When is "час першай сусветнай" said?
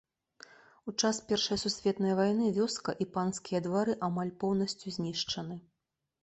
1.01-2.13